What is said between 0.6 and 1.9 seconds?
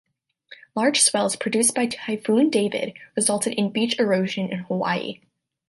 Large swells produced by